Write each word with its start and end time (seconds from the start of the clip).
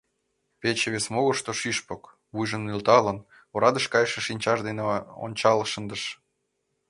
Пече 0.59 0.87
вес 0.93 1.05
могырышто 1.13 1.51
Шӱшпык, 1.59 2.03
вуйжым 2.33 2.61
нӧлталын, 2.67 3.17
орадыш 3.55 3.85
кайыше 3.93 4.19
шинчаж 4.27 4.59
дене 4.67 4.83
ончал 5.23 5.59
шындыш. 5.71 6.03